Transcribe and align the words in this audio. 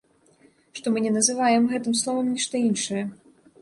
Што 0.79 0.87
мы 0.95 1.03
не 1.07 1.13
называем 1.19 1.71
гэтым 1.77 2.01
словам 2.03 2.35
нешта 2.35 2.67
іншае. 2.67 3.03